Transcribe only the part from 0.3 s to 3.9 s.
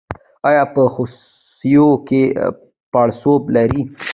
ایا په خصیو کې پړسوب لرئ؟